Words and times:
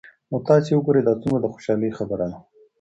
نو 0.29 0.37
تاسي 0.47 0.71
وګورئ 0.73 1.01
دا 1.03 1.13
څومره 1.21 1.39
د 1.41 1.45
خوشحالۍ 1.53 1.89
خبره 1.97 2.25
ده 2.31 2.37